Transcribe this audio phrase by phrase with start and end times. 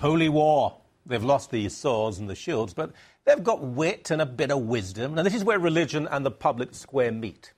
[0.00, 0.76] Holy war.
[1.06, 2.92] They've lost the swords and the shields, but
[3.24, 5.14] they've got wit and a bit of wisdom.
[5.14, 7.53] Now, this is where religion and the public square meet.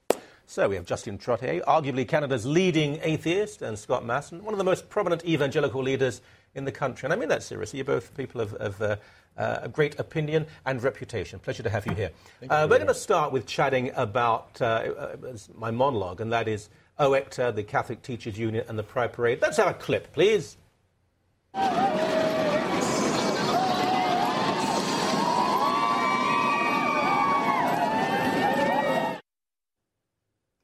[0.49, 4.65] So we have Justin Trottier, arguably Canada's leading atheist, and Scott Masson, one of the
[4.65, 6.21] most prominent evangelical leaders
[6.55, 7.05] in the country.
[7.05, 7.79] And I mean that seriously.
[7.79, 8.97] You're both people of, of uh,
[9.37, 11.41] uh, great opinion and reputation.
[11.41, 12.11] Pleasure to have you here.
[12.49, 15.17] Uh, we're going to start with chatting about uh, uh,
[15.57, 16.69] my monologue, and that is
[17.01, 19.43] OECTA, the Catholic Teachers Union, and the Pride Parade.
[19.43, 20.57] Let's have a clip, please.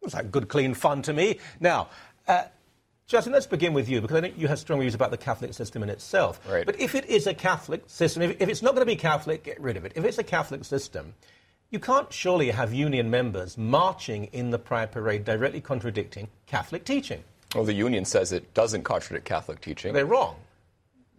[0.02, 1.38] Looks like good, clean fun to me.
[1.60, 1.88] Now,
[2.26, 2.44] uh,
[3.06, 5.54] Justin, let's begin with you because I think you have strong views about the Catholic
[5.54, 6.40] system in itself.
[6.48, 6.66] Right.
[6.66, 9.44] But if it is a Catholic system, if, if it's not going to be Catholic,
[9.44, 9.92] get rid of it.
[9.94, 11.14] If it's a Catholic system,
[11.70, 17.22] you can't surely have union members marching in the Pride Parade directly contradicting Catholic teaching.
[17.54, 19.92] Well, the union says it doesn't contradict Catholic teaching.
[19.92, 20.36] They're wrong.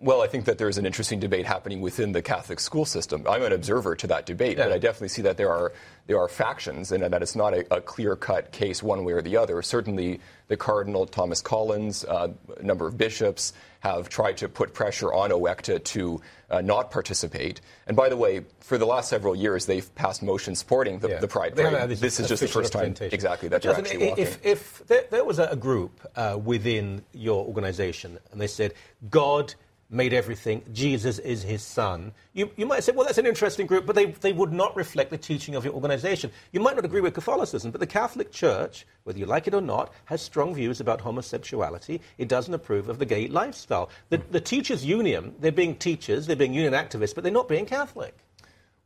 [0.03, 3.25] Well, I think that there's an interesting debate happening within the Catholic school system.
[3.25, 4.65] I'm an observer to that debate, Yeah.
[4.65, 5.71] but I definitely see that there are
[6.07, 9.37] there are factions, and that it's not a, a clear-cut case one way or the
[9.37, 9.61] other.
[9.61, 15.13] Certainly, the Cardinal Thomas Collins, uh, a number of bishops, have tried to put pressure
[15.13, 17.61] on OECTA to uh, not participate.
[17.88, 21.19] And by the way, for the last several years, they've passed motions supporting the, Yeah.
[21.19, 21.91] the Pride Parade.
[21.91, 24.21] This is just the first time, exactly, that they're actually walking.
[24.21, 28.73] If, if there, there was a, a group uh, within your organization and they said,
[29.09, 29.55] God
[29.89, 33.85] made everything, Jesus is his son, you, you might say, well, that's an interesting group,
[33.85, 36.31] but they, they would not reflect the teaching of your organization.
[36.51, 39.61] You might not agree with Catholicism, but the Catholic Church, whether you like it or
[39.61, 42.01] not, has strong views about homosexuality.
[42.17, 43.89] It doesn't approve of the gay lifestyle.
[44.09, 47.65] The, the teachers' union, they're being teachers, they're being union activists, but they're not being
[47.65, 48.17] Catholic.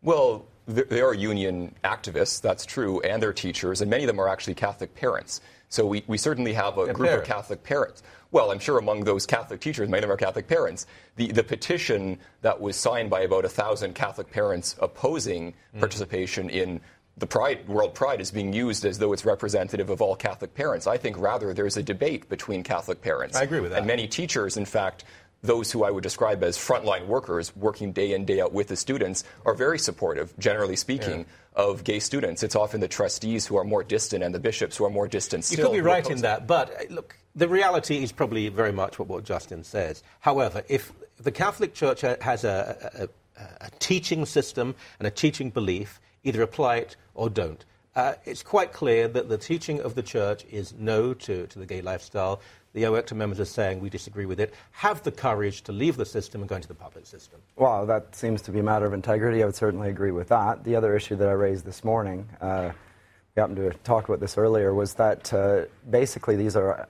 [0.01, 4.27] Well, they are union activists, that's true, and they're teachers, and many of them are
[4.27, 5.39] actually Catholic parents.
[5.69, 7.29] So we, we certainly have a And group parents.
[7.29, 8.03] of Catholic parents.
[8.31, 10.85] Well, I'm sure among those Catholic teachers, many of them are Catholic parents.
[11.15, 15.79] The, the petition that was signed by about a thousand Catholic parents opposing Mm.
[15.79, 16.81] participation in
[17.17, 20.85] the Pride, World Pride is being used as though it's representative of all Catholic parents.
[20.85, 23.35] I think rather there's a debate between Catholic parents.
[23.35, 23.79] I agree with that.
[23.79, 25.03] And many teachers, in fact,
[25.43, 28.75] those who I would describe as frontline workers working day in, day out with the
[28.75, 31.25] students are very supportive, generally speaking,
[31.55, 32.43] of gay students.
[32.43, 35.49] It's often the trustees who are more distant and the bishops who are more distant
[35.49, 35.69] You still.
[35.69, 39.07] could be right in that, but uh, look, the reality is probably very much what,
[39.07, 40.03] what Justin says.
[40.19, 45.49] However, if the Catholic Church has a, a, a, a teaching system and a teaching
[45.49, 47.65] belief, either apply it or don't.
[47.95, 51.65] Uh, it's quite clear that the teaching of the Church is no to, to the
[51.65, 52.39] gay lifestyle.
[52.77, 54.53] The OECTA members are saying we disagree with it.
[54.69, 57.39] Have the courage to leave the system and go into the public system.
[57.55, 59.41] Well, that seems to be a matter of integrity.
[59.41, 60.63] I would certainly agree with that.
[60.63, 62.73] The other issue that I raised this morning, uh,
[63.35, 66.87] we happened to talk about this earlier, was that uh, basically these are,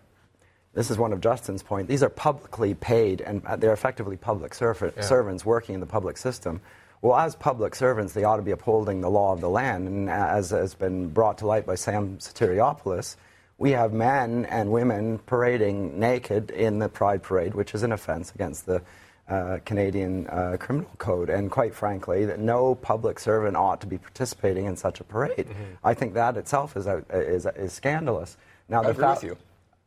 [0.74, 4.54] this is one of Justin's point, these are publicly paid and uh, they're effectively public
[4.56, 6.60] serv- servants working in the public system.
[7.02, 9.88] Well, as public servants, they ought to be upholding the law of the land.
[9.88, 13.16] And as has been brought to light by Sam Sotiropoulos,
[13.58, 18.32] we have men and women parading naked in the Pride Parade, which is an offense
[18.36, 18.82] against the
[19.28, 21.30] uh, Canadian uh, Criminal Code.
[21.30, 25.48] And quite frankly, that no public servant ought to be participating in such a parade.
[25.50, 25.64] Mm-hmm.
[25.84, 28.38] I think that itself is, out- is, is scandalous.
[28.70, 29.38] Now, I the agree fact- with you.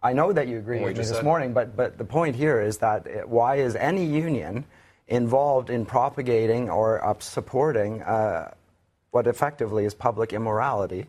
[0.03, 1.25] I know that you agree with you me this said.
[1.25, 4.64] morning, but, but the point here is that uh, why is any union
[5.09, 8.50] involved in propagating or uh, supporting uh,
[9.10, 11.06] what effectively is public immorality,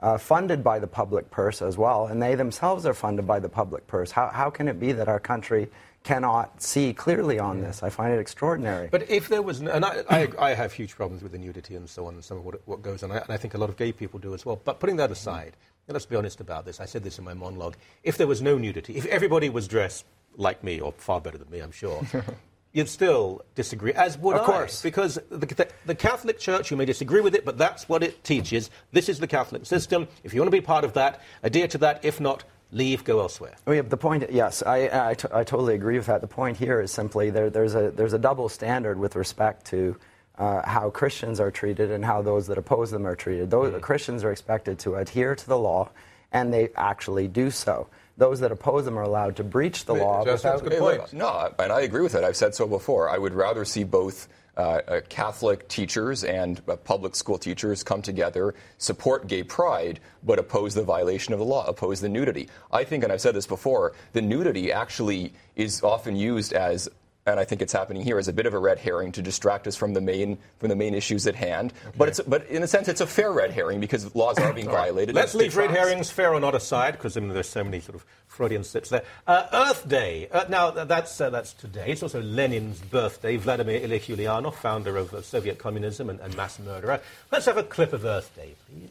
[0.00, 3.48] uh, funded by the public purse as well, and they themselves are funded by the
[3.48, 4.10] public purse?
[4.10, 5.68] How, how can it be that our country
[6.02, 7.82] cannot see clearly on this?
[7.82, 8.88] I find it extraordinary.
[8.90, 11.76] But if there was, no, and I, I, I have huge problems with the nudity
[11.76, 13.70] and so on, and some of what, what goes on, and I think a lot
[13.70, 14.60] of gay people do as well.
[14.62, 15.56] But putting that aside,
[15.86, 16.80] and let's be honest about this.
[16.80, 17.76] I said this in my monologue.
[18.02, 20.04] If there was no nudity, if everybody was dressed
[20.36, 22.02] like me, or far better than me, I'm sure,
[22.74, 24.44] you'd still disagree, as would Of I.
[24.44, 24.82] course.
[24.82, 28.22] Because the, the, the Catholic Church, you may disagree with it, but that's what it
[28.24, 28.68] teaches.
[28.92, 30.08] This is the Catholic system.
[30.24, 32.04] If you want to be part of that, adhere to that.
[32.04, 33.54] If not, leave, go elsewhere.
[33.66, 36.20] Oh, yeah, the point, yes, I, I, t- I totally agree with that.
[36.20, 39.96] The point here is simply there, there's, a, there's a double standard with respect to
[40.36, 43.50] uh, how Christians are treated and how those that oppose them are treated.
[43.50, 43.80] Those Mm-hmm.
[43.80, 45.90] Christians are expected to adhere to the law,
[46.32, 47.86] and they actually do so.
[48.16, 50.94] Those that oppose them are allowed to breach the law Justin, that's without.
[50.94, 52.22] a good no, and I agree with it.
[52.22, 53.08] I've said so before.
[53.08, 58.02] I would rather see both uh, uh, Catholic teachers and uh, public school teachers come
[58.02, 62.48] together, support gay pride, but oppose the violation of the law, oppose the nudity.
[62.70, 66.88] I think, and I've said this before, the nudity actually is often used as
[67.26, 69.66] and I think it's happening here as a bit of a red herring to distract
[69.66, 71.72] us from the main from the main issues at hand.
[71.86, 71.96] Okay.
[71.96, 74.68] But it's but in a sense it's a fair red herring because laws are being
[74.68, 75.14] violated.
[75.14, 77.94] Let's leave red herrings fair or not aside because I mean, there's so many sort
[77.96, 79.04] of Freudian slips there.
[79.26, 80.28] Uh, Earth Day.
[80.30, 81.86] Uh, now that's uh, that's today.
[81.88, 83.36] It's also Lenin's birthday.
[83.36, 87.00] Vladimir Ilyich Ulyanov, founder of Soviet communism and, and mass murderer.
[87.32, 88.90] Let's have a clip of Earth Day, please.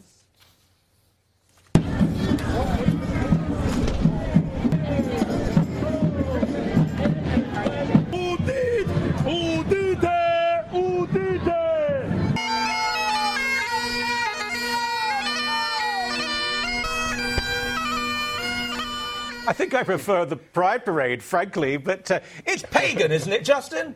[19.46, 23.96] I think I prefer the Pride Parade, frankly, but uh, it's pagan, isn't it, Justin?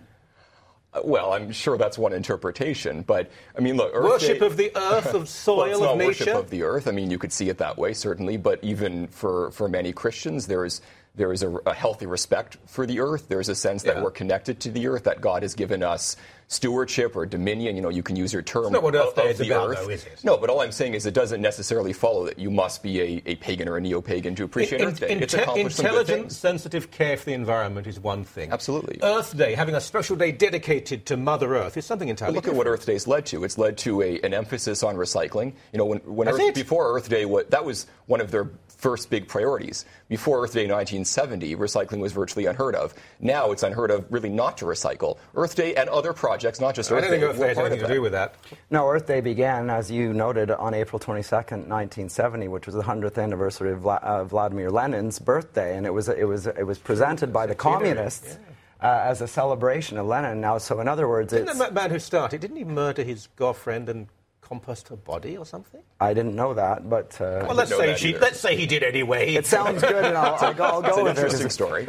[0.94, 4.58] Uh, well, I'm sure that's one interpretation, but I mean, look, Earth worship Day, of
[4.58, 6.26] the earth, of soil, well, it's not of nature.
[6.26, 6.88] Worship of the earth.
[6.88, 10.48] I mean, you could see it that way, certainly, but even for for many Christians,
[10.48, 10.82] there is
[11.16, 13.28] there is a, a, healthy respect for the earth.
[13.28, 14.04] There is a sense that yeah.
[14.04, 16.16] we're connected to the earth, that God has given us
[16.48, 17.76] stewardship or dominion.
[17.76, 18.66] You know, you can use your term.
[18.66, 19.80] It's not what Earth Day is about, earth.
[19.80, 20.24] though, is it?
[20.24, 23.22] No, but all I'm saying is it doesn't necessarily follow that you must be a,
[23.26, 25.12] a pagan or a neo-pagan to appreciate in, Earth Day.
[25.12, 28.52] In, it's intelligent, sensitive care for the environment is one thing.
[28.52, 29.00] Absolutely.
[29.04, 32.36] Earth Day, having a special day dedicated to Mother Earth, is something entirely.
[32.36, 32.56] look different.
[32.56, 33.44] at what Earth Day's led to.
[33.44, 35.54] It's led to a, an emphasis on recycling.
[35.74, 39.10] You know, when, when Earth, before Earth Day, what, that was one of their first
[39.10, 39.86] big priorities.
[40.08, 42.94] Before Earth Day 1970, recycling was virtually unheard of.
[43.20, 45.18] Now it's unheard of really not to recycle.
[45.36, 47.08] Earth Day and other projects, not just Earth Day.
[47.08, 48.36] I don't think Earth Day has anything to do with that.
[48.70, 53.22] No, Earth Day began, as you noted, on April 22nd, 1970, which was the 100th
[53.22, 57.32] anniversary of Vla- uh, Vladimir Lenin's birthday, and it was it was it was presented
[57.34, 58.38] by the communists.
[58.40, 58.54] Yeah.
[58.80, 60.40] Uh, as a celebration of Lenin.
[60.40, 63.90] Now, so in other words, didn't the man who started didn't he murder his girlfriend
[63.90, 64.06] and
[64.42, 65.82] compost her body or something?
[66.00, 69.34] I didn't know that, but uh, well, let's say she, let's say he did anyway.
[69.34, 71.22] It sounds good, and I'll, I'll go, I'll go with it.
[71.22, 71.88] Interesting story.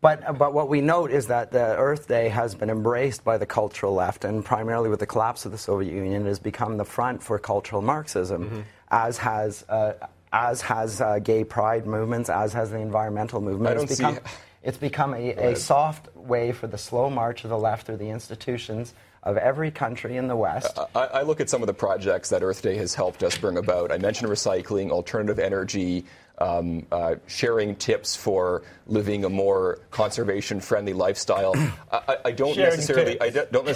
[0.00, 3.44] But, but what we note is that the Earth Day has been embraced by the
[3.44, 6.86] cultural left, and primarily with the collapse of the Soviet Union, it has become the
[6.86, 8.60] front for cultural Marxism, mm-hmm.
[8.90, 9.92] as has uh,
[10.32, 13.72] as has uh, gay pride movements, as has the environmental movement.
[13.72, 14.20] I don't it's become, see...
[14.62, 18.10] it's become a, a soft way for the slow march of the left through the
[18.10, 20.78] institutions of every country in the West.
[20.94, 23.58] I, I, look at some of the projects that Earth Day has helped us bring
[23.58, 23.92] about.
[23.92, 26.06] I mentioned recycling, alternative energy,
[26.40, 31.54] um, uh, sharing tips for living a more conservation-friendly lifestyle.
[31.92, 33.66] I, I, don't sharing necessarily, I don't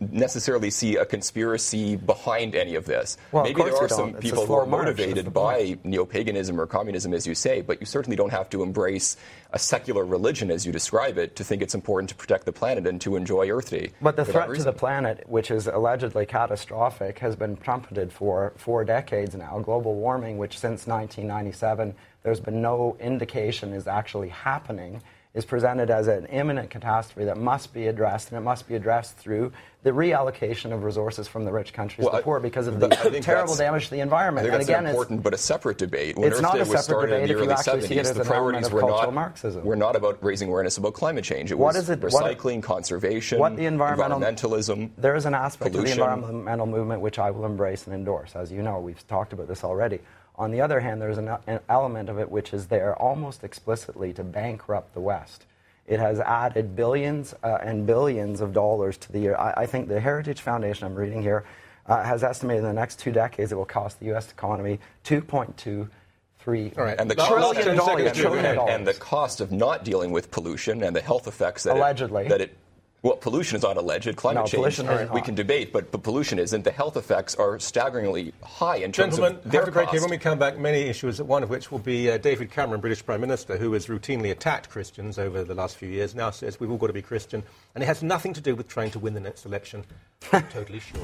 [0.00, 3.16] necessarily see a conspiracy behind any of this.
[3.32, 7.34] Well, Maybe there are some people who are motivated by neo-paganism or communism, as you
[7.34, 9.16] say, but you certainly don't have to embrace
[9.52, 12.86] a secular religion, as you describe it, to think it's important to protect the planet
[12.86, 13.90] and to enjoy Earth Day.
[14.00, 18.84] But the threat to the planet, which is allegedly catastrophic, has been trumpeted for four
[18.84, 19.58] decades now.
[19.58, 25.00] Global warming, which since 1997 there's been no indication is actually happening
[25.32, 29.16] is presented as an imminent catastrophe that must be addressed, and it must be addressed
[29.16, 29.52] through
[29.84, 32.88] the reallocation of resources from the rich countries well, to the poor because of the
[33.22, 34.44] terrible damage to the environment.
[34.44, 36.18] I think and again, important, but a separate debate.
[36.18, 38.12] When it's Earth not Day a separate debate if you actually 70s, see it as
[38.12, 39.64] the priorities were not, Marxism.
[39.64, 41.52] Were not about raising awareness about climate change.
[41.52, 44.90] It what was is it, recycling, what, conservation, what the environmental, environmentalism.
[44.98, 46.00] There is an aspect pollution.
[46.00, 48.34] of the environmental movement which I will embrace and endorse.
[48.34, 50.00] As you know, we've talked about this already.
[50.40, 54.14] On the other hand, there's an, an element of it which is there almost explicitly
[54.14, 55.44] to bankrupt the West.
[55.86, 59.36] It has added billions uh, and billions of dollars to the year.
[59.36, 61.44] I, I, think the Heritage Foundation, I'm reading here,
[61.86, 64.30] uh, has estimated in the next two decades it will cost the U.S.
[64.30, 65.90] economy 2.2
[66.38, 66.98] three right.
[66.98, 68.74] and the trillion dollars, trillion and, dollars.
[68.74, 72.28] and the cost of not dealing with pollution and the health effects that allegedly it,
[72.30, 72.56] that it
[73.02, 74.14] well, pollution is not alleged.
[74.16, 76.64] Climate no, change, right, we can debate, but, but pollution isn't.
[76.64, 79.96] The health effects are staggeringly high in terms Gentlemen, of their have a great cost.
[79.96, 80.00] day.
[80.02, 83.04] When we come back, many issues, one of which will be uh, David Cameron, British
[83.04, 86.70] Prime Minister, who has routinely attacked Christians over the last few years, now says we've
[86.70, 87.42] all got to be Christian.
[87.74, 89.84] And it has nothing to do with trying to win the next election.
[90.32, 91.00] I'm totally sure.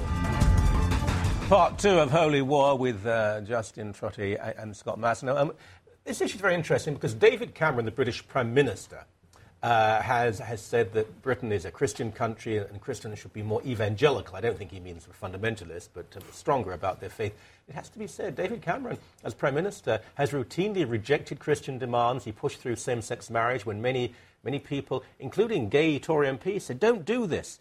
[1.49, 5.31] Part two of Holy War with uh, Justin Trottier and Scott Masson.
[5.31, 5.53] Um,
[6.05, 9.07] this issue is very interesting because David Cameron, the British Prime Minister,
[9.63, 13.63] uh, has, has said that Britain is a Christian country and Christians should be more
[13.65, 14.37] evangelical.
[14.37, 17.35] I don't think he means fundamentalist, but uh, stronger about their faith.
[17.69, 22.25] It has to be said, David Cameron, as Prime Minister, has routinely rejected Christian demands.
[22.25, 26.79] He pushed through same sex marriage when many, many people, including gay Tory MPs, said,
[26.79, 27.59] don't do this.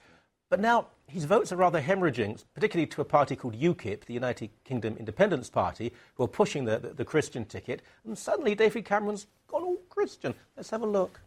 [0.50, 4.50] But now his votes are rather hemorrhaging, particularly to a party called UKIP, the United
[4.64, 7.82] Kingdom Independence Party, who are pushing the, the, the Christian ticket.
[8.06, 10.36] And suddenly David Cameron's gone all Christian.
[10.56, 11.20] Let's have a look.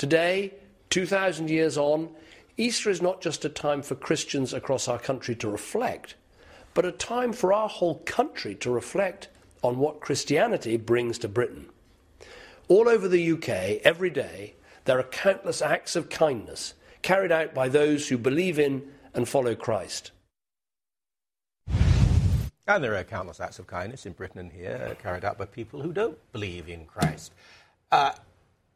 [0.00, 0.54] Today,
[0.88, 2.08] 2,000 years on,
[2.56, 6.14] Easter is not just a time for Christians across our country to reflect,
[6.72, 9.28] but a time for our whole country to reflect
[9.62, 11.66] on what Christianity brings to Britain.
[12.66, 14.54] All over the UK, every day,
[14.86, 19.54] there are countless acts of kindness carried out by those who believe in and follow
[19.54, 20.12] Christ.
[21.68, 25.82] And there are countless acts of kindness in Britain and here carried out by people
[25.82, 27.34] who don't believe in Christ.
[27.92, 28.12] Uh,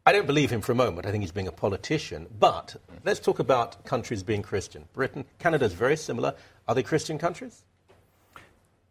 [0.06, 1.06] I don't believe him for a moment.
[1.06, 2.26] I think he's being a politician.
[2.38, 4.84] But let's talk about countries being Christian.
[4.92, 6.34] Britain, Canada is very similar.
[6.68, 7.62] Are they Christian countries?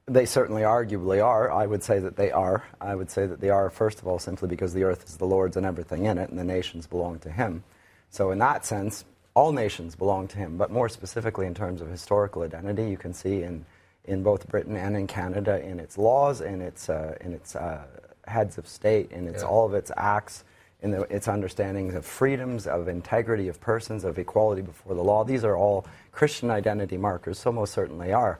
[0.08, 1.52] They certainly arguably are.
[1.52, 2.64] I would say that they are.
[2.82, 5.26] I would say that they are, first of all, simply because the earth is the
[5.26, 7.64] Lord's and everything in it, and the nations belong to Him.
[8.10, 9.06] So, in that sense,
[9.36, 10.58] all nations belong to Him.
[10.58, 13.66] But more specifically, in terms of historical identity, you can see in,
[14.04, 17.86] in both Britain and in Canada, in its laws, in its, uh, in its uh,
[18.28, 19.48] heads of state, in its, yeah.
[19.48, 20.44] all of its acts
[20.84, 25.24] in the, its understandings of freedoms, of integrity of persons, of equality before the law.
[25.24, 28.38] These are all Christian identity markers, so most certainly are.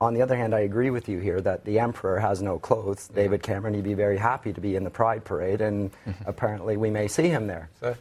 [0.00, 3.08] On the other hand, I agree with you here that the emperor has no clothes.
[3.10, 3.22] Yeah.
[3.22, 5.90] David Cameron, he'd be very happy to be in the Pride Parade, and
[6.26, 7.68] apparently we may see him there.
[7.78, 7.94] So,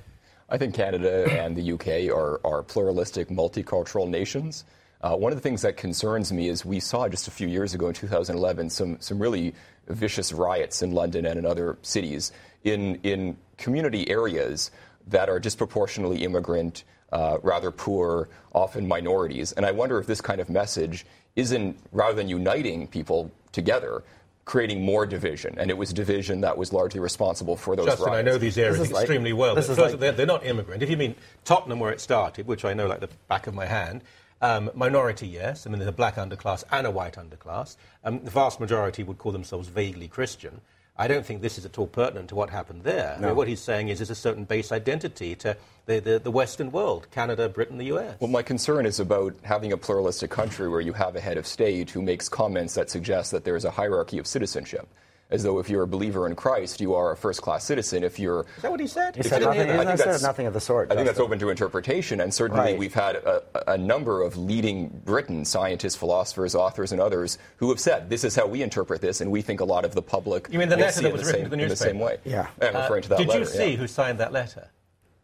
[0.49, 4.63] I think Canada and the UK are, are pluralistic, multicultural nations.
[5.01, 7.73] Uh, one of the things that concerns me is we saw just a few years
[7.73, 9.53] ago in 2011 some, some really
[9.87, 12.31] vicious riots in London and in other cities
[12.63, 14.71] in, in community areas
[15.07, 19.51] that are disproportionately immigrant, uh, rather poor, often minorities.
[19.53, 21.05] And I wonder if this kind of message
[21.35, 24.03] isn't, rather than uniting people together,
[24.45, 28.19] creating more division, and it was division that was largely responsible for those Justin, riots.
[28.19, 29.55] I know these areas extremely like, well.
[29.55, 30.83] First, like, they're, they're, not immigrant.
[30.83, 31.15] If you mean
[31.45, 34.01] Tottenham, where it started, which I know like the back of my hand,
[34.41, 35.65] um, minority, yes.
[35.65, 37.75] I mean, there's a black underclass and a white underclass.
[38.03, 40.61] Um, the vast majority would call themselves vaguely Christian.
[40.97, 43.17] I don't think this is at all pertinent to what happened there.
[43.19, 43.25] No.
[43.25, 46.31] I mean, what he's saying is there's a certain base identity to the, the, the,
[46.31, 48.17] Western world, Canada, Britain, the US.
[48.19, 51.47] Well, my concern is about having a pluralistic country where you have a head of
[51.47, 54.87] state who makes comments that suggest that there is a hierarchy of citizenship
[55.31, 58.03] as though if you're a believer in Christ, you are a first class citizen.
[58.03, 58.45] If you're.
[58.57, 59.15] Is that what he said?
[59.15, 60.91] He said nothing, I think said nothing of the sort.
[60.91, 62.77] I think that's open to interpretation, and certainly right.
[62.77, 67.79] we've had a, a, number of leading Britain scientists, philosophers, authors, and others who have
[67.79, 70.47] said this is how we interpret this, and we think a lot of the public.
[70.51, 71.89] You mean the letter that was written same, to the newspaper?
[71.89, 72.17] In the same way.
[72.25, 72.47] Yeah.
[72.61, 73.39] I'm referring uh, to that did letter.
[73.39, 73.77] Did you see yeah.
[73.77, 74.69] who signed that letter?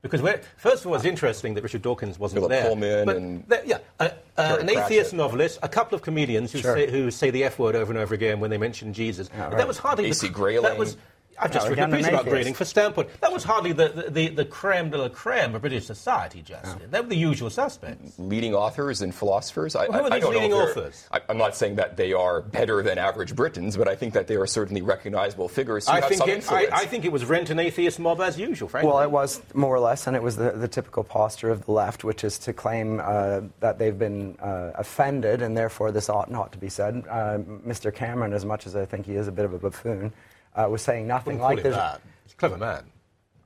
[0.02, 0.22] Because
[0.58, 2.64] first of all, it's interesting that Richard Dawkins wasn't Philip there.
[2.64, 6.60] Pullman but and there, yeah, uh, uh, an atheist novelist, a couple of comedians who,
[6.60, 6.76] sure.
[6.76, 9.30] say, who say the F word over and over again when they mention Jesus.
[9.34, 9.58] Yeah, right.
[9.58, 10.64] That was hardly AC the, Grayling.
[10.64, 10.98] That was
[11.40, 13.10] I've just written a piece about Grayling for Standpoint.
[13.22, 16.80] That was hardly the, the, the, the creme de la creme of British society, Justin.
[16.82, 16.88] Yeah.
[16.90, 18.18] They were the usual suspects.
[18.18, 19.76] Leading authors and philosophers?
[19.76, 21.08] I, well, who are these leading authors?
[21.12, 24.28] I, am not saying that they are better than average Britons, but I think that
[24.28, 26.72] they are certainly recognizable figures who I have think some it, influence.
[26.72, 28.92] I, I, think it was rent an atheist mob as usual, frankly.
[28.92, 31.72] Well, it was more or less, and it was the, the typical posture of the
[31.72, 36.30] left, which is to claim uh, that they've been uh, offended and therefore this ought
[36.30, 37.04] not to be said.
[37.10, 37.94] Uh, Mr.
[37.94, 40.14] Cameron, as much as I think he is a bit of a buffoon,
[40.58, 41.76] uh, was saying nothing like this.
[42.24, 42.84] He's a clever man.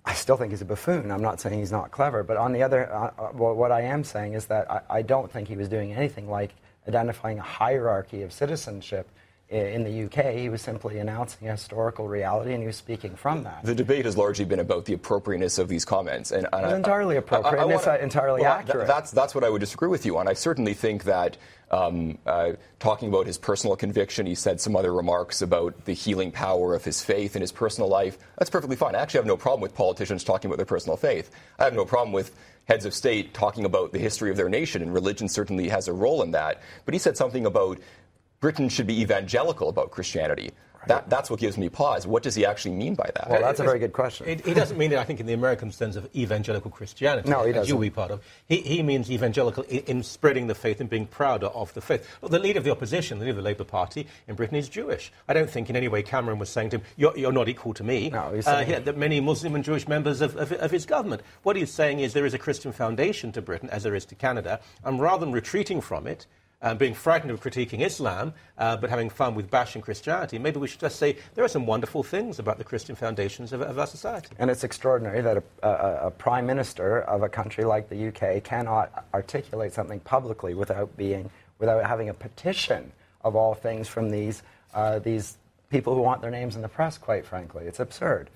[0.04, 1.12] I still think he's a buffoon.
[1.12, 3.82] I'm not saying he's not clever, but on the other, uh, uh, well, what I
[3.82, 6.56] am saying is that I, I, don't think he was doing anything like
[6.88, 9.08] identifying a hierarchy of citizenship
[9.52, 10.34] in the UK.
[10.36, 13.64] He was simply announcing a historical reality, and he was speaking from that.
[13.64, 17.18] The debate has largely been about the appropriateness of these comments, and, and it's entirely
[17.18, 17.60] appropriate.
[17.60, 18.88] I, I, I wanna, it's entirely well, accurate.
[18.88, 20.28] Th- that's that's what I would disagree with you on.
[20.28, 21.38] I certainly think that
[21.72, 24.26] um, uh, talking about his personal conviction.
[24.26, 27.90] He said some other remarks about the healing power of his faith in his personal
[27.90, 28.18] life.
[28.38, 28.96] That's perfectly fine.
[28.96, 31.32] I actually have no problem with politicians talking about their personal faith.
[31.58, 34.82] I have no problem with heads of state talking about the history of their nation,
[34.82, 36.62] and religion certainly has a role in that.
[36.86, 37.80] But he said something about
[38.42, 40.52] Britain should be evangelical about Christianity.
[40.88, 42.08] That, that's what gives me pause.
[42.08, 43.30] What does he actually mean by that?
[43.30, 44.28] Well, that's a very good question.
[44.28, 47.30] It, he doesn't mean it, I think, in the American sense of evangelical Christianity.
[47.30, 47.70] No, he doesn't.
[47.70, 48.22] You'll be part of.
[48.48, 52.08] He, he means evangelical in, in, spreading the faith and being prouder of the faith.
[52.20, 54.70] Well, the leader of the opposition, the leader of the Labour Party in Britain, is
[54.70, 55.12] Jewish.
[55.28, 57.76] I don't think in any way Cameron was saying to him, "You're, you're not equal
[57.76, 60.72] to me." No, he's uh, saying that many Muslim and Jewish members of, of, of
[60.72, 61.22] his government.
[61.44, 64.16] What he's saying is there is a Christian foundation to Britain, as there is to
[64.16, 66.26] Canada, and rather than retreating from it
[66.62, 70.68] um, being frightened of critiquing Islam, uh, but having fun with bashing Christianity, maybe we
[70.68, 73.88] should just say there are some wonderful things about the Christian foundations of, of our
[73.88, 74.36] society.
[74.38, 78.44] And it's extraordinary that a, a, a, prime minister of a country like the UK
[78.44, 82.92] cannot articulate something publicly without being, without having a petition
[83.24, 85.38] of all things from these, uh, these
[85.70, 86.98] people who want their names in the press.
[86.98, 88.30] Quite frankly, it's absurd.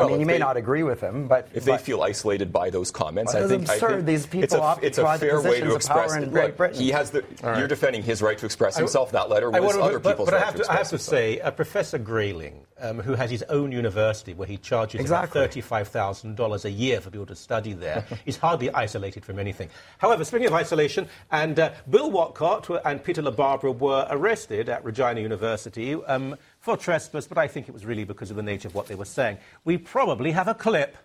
[0.00, 2.52] I mean, you may they, not agree with him, but if but, they feel isolated
[2.52, 3.84] by those comments, I think, absurd.
[3.84, 6.14] I think These people it's a, it's a fair way to express.
[6.14, 6.80] In Great Britain.
[6.80, 7.24] He has the.
[7.42, 7.58] Right.
[7.58, 9.12] You're defending his right to express himself.
[9.12, 10.98] that letter was other but, people's but right I have to, to, I have to
[10.98, 15.40] say, uh, Professor Grayling, um, who has his own university where he charges exactly.
[15.40, 19.68] thirty-five thousand dollars a year for people to study there, is hardly isolated from anything.
[19.98, 25.20] However, speaking of isolation, and uh, Bill Whatcott and Peter LaBarbera were arrested at Regina
[25.20, 25.94] University.
[25.94, 28.86] Um, for trespass, but I think it was really because of the nature of what
[28.86, 29.38] they were saying.
[29.64, 30.96] We probably have a clip.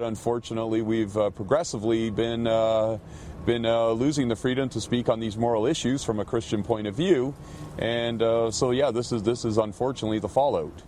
[0.00, 2.98] Unfortunately, we've uh, progressively been uh,
[3.46, 6.88] been uh, losing the freedom to speak on these moral issues from a Christian point
[6.88, 7.32] of view,
[7.78, 10.82] and uh, so yeah, this is this is unfortunately the fallout.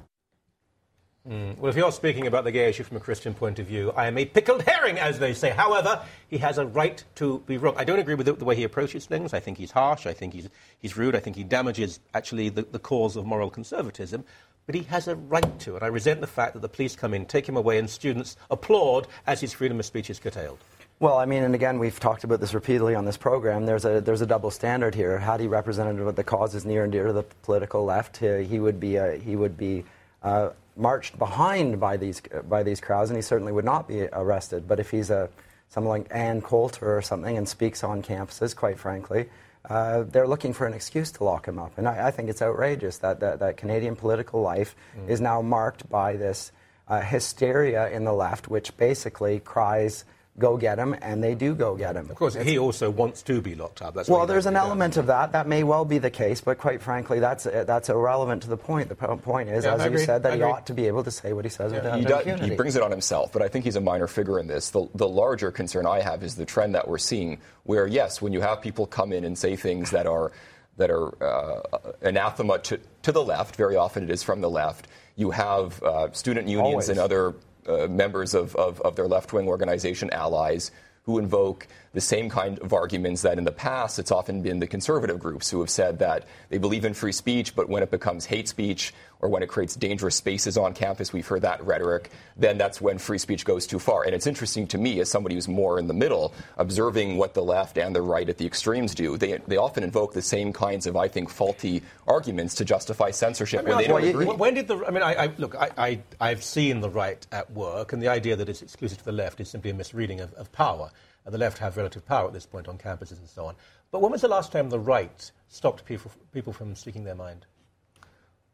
[1.29, 1.57] Mm.
[1.59, 4.09] Well, if you're speaking about the gay issue from a Christian point of view, I
[4.09, 5.51] am a pickled herring, as they say.
[5.51, 7.75] However, he has a right to be wrong.
[7.77, 9.33] I don't agree with the, the way he approaches things.
[9.33, 10.07] I think he's harsh.
[10.07, 10.49] I think he's,
[10.79, 11.15] he's rude.
[11.15, 14.25] I think he damages, actually, the, the cause of moral conservatism.
[14.67, 15.77] But he has a right to.
[15.77, 18.37] And I resent the fact that the police come in, take him away, and students
[18.51, 20.59] applaud as his freedom of speech is curtailed.
[20.99, 23.67] Well, I mean, and again, we've talked about this repeatedly on this program.
[23.67, 25.19] There's a there's a double standard here.
[25.19, 28.45] Had he represented what the cause is near and dear to the political left, he,
[28.45, 29.85] he would be a, he would be
[30.23, 34.67] uh, marched behind by these by these crowds, and he certainly would not be arrested.
[34.67, 35.29] But if he's a
[35.69, 39.29] someone like Ann Coulter or something and speaks on campuses, quite frankly,
[39.69, 41.73] uh, they're looking for an excuse to lock him up.
[41.77, 45.09] And I, I think it's outrageous that, that, that Canadian political life mm.
[45.09, 46.53] is now marked by this
[46.89, 50.05] uh, hysteria in the left, which basically cries
[50.39, 52.11] go get him, and they do go get him.
[52.11, 53.95] Of course, he also wants to be locked up.
[53.95, 55.33] That's well, there's an element of that.
[55.33, 58.57] That may well be the case, but quite frankly, that's uh, that's irrelevant to the
[58.57, 58.89] point.
[58.89, 61.33] The point is, yeah, as you said, that he ought to be able to say
[61.33, 61.79] what he says yeah.
[61.79, 64.39] without he, does, he brings it on himself, but I think he's a minor figure
[64.39, 64.71] in this.
[64.71, 68.33] The, the larger concern I have is the trend that we're seeing, where yes, when
[68.33, 70.33] you have people come in and say things that are
[70.77, 74.89] that are uh, anathema to, to the left, very often it is from the left.
[75.17, 76.89] You have uh, student unions Always.
[76.91, 77.35] and other
[77.69, 80.71] Uh, members of, of, of their left wing organization allies
[81.03, 81.67] who invoke
[81.97, 85.49] the same kind of arguments that in the past it's often been the conservative groups
[85.49, 88.93] who have said that they believe in free speech, but when it becomes hate speech
[89.21, 92.99] or when it creates dangerous spaces on campus, we've heard that rhetoric, then that's when
[92.99, 94.05] free speech goes too far.
[94.05, 97.43] And it's interesting to me, as somebody who's more in the middle, observing what the
[97.43, 99.17] left and the right at the extremes do.
[99.17, 103.61] They, they often invoke the same kinds of, I think, faulty arguments to justify censorship
[103.61, 104.27] I mean, when they don't agree.
[104.27, 107.51] When did the, I mean, I, I look, I, I, have seen the right at
[107.53, 110.35] work, and the idea that it's exclusive to the left is simply a misreading of,
[110.35, 110.91] of power
[111.31, 113.55] the left have relative power at this point on campuses and so on.
[113.91, 117.47] But when was the last time the right stopped people, people from speaking their mind?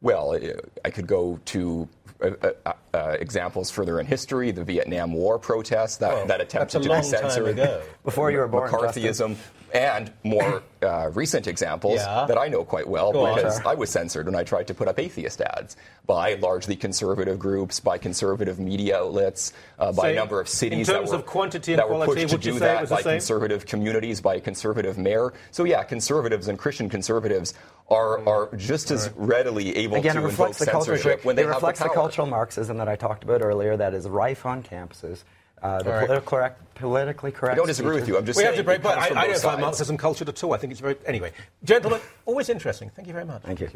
[0.03, 0.37] Well,
[0.85, 1.87] I could go to
[2.21, 2.31] uh,
[2.65, 6.89] uh, uh, examples further in history, the Vietnam War protests that, oh, that attempted to
[6.89, 7.55] be censored.
[8.03, 8.69] Before you were born.
[8.69, 9.35] McCarthyism
[9.73, 12.25] and more uh, recent examples yeah.
[12.27, 13.65] that I know quite well Go because on.
[13.65, 17.79] I was censored when I tried to put up atheist ads by largely conservative groups,
[17.79, 22.05] by conservative media outlets, uh, by a number of cities that were, quantity that were
[22.05, 25.33] pushed to do that, by conservative communities, by a conservative mayor.
[25.49, 27.55] So yeah, conservatives and Christian conservatives
[27.89, 28.27] are, mm.
[28.27, 29.27] are just as right.
[29.27, 31.87] readily able Again, to it reflects invoke the censorship culture, when they it reflects the,
[31.87, 35.23] the cultural Marxism that I talked about earlier that is rife on campuses
[35.63, 36.05] uh, the right.
[36.05, 37.53] political correct, politically correct.
[37.53, 38.17] I don't disagree with you.
[38.17, 40.53] I'm just we have to break, but I, I don't find Marxism cultured at all.
[40.53, 41.31] I think it's very anyway.
[41.63, 42.89] Gentlemen, always interesting.
[42.89, 43.41] Thank you very much.
[43.43, 43.69] Thank you.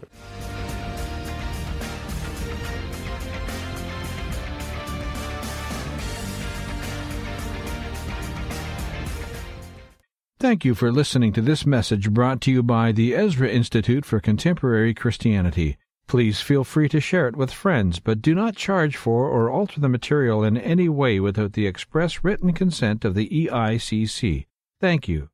[10.40, 14.20] Thank you for listening to this message brought to you by the Ezra Institute for
[14.20, 15.78] Contemporary Christianity.
[16.08, 19.82] Please feel free to share it with friends, but do not charge for or alter
[19.82, 24.46] the material in any way without the express written consent of the EICC.
[24.80, 25.30] Thank you.